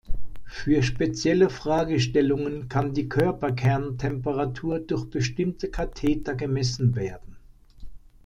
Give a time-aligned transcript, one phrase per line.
[0.47, 7.37] Für spezielle Fragestellungen kann die Körperkerntemperatur durch bestimmte Katheter gemessen werden.